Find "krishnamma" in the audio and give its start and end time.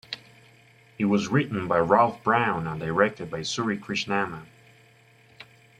3.79-4.47